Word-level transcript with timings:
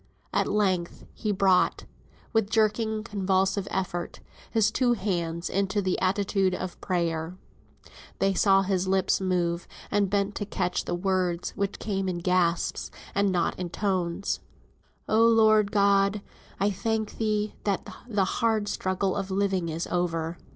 At 0.33 0.47
length 0.47 1.05
he 1.13 1.31
brought 1.31 1.85
(with 2.33 2.49
jerking, 2.49 3.03
convulsive 3.03 3.67
effort) 3.69 4.19
his 4.49 4.71
two 4.71 4.93
hands 4.93 5.47
into 5.47 5.79
the 5.79 5.99
attitude 6.01 6.55
of 6.55 6.81
prayer. 6.81 7.37
They 8.17 8.33
saw 8.33 8.63
his 8.63 8.87
lips 8.87 9.21
move, 9.21 9.67
and 9.91 10.09
bent 10.09 10.33
to 10.37 10.45
catch 10.47 10.85
the 10.85 10.95
words, 10.95 11.51
which 11.51 11.77
came 11.77 12.09
in 12.09 12.17
gasps, 12.17 12.89
and 13.13 13.31
not 13.31 13.59
in 13.59 13.69
tones. 13.69 14.39
"Oh 15.07 15.23
Lord 15.27 15.71
God! 15.71 16.23
I 16.59 16.71
thank 16.71 17.19
thee, 17.19 17.53
that 17.65 17.87
the 18.09 18.25
hard 18.25 18.67
struggle 18.69 19.15
of 19.15 19.29
living 19.29 19.69
is 19.69 19.85
over." 19.85 20.39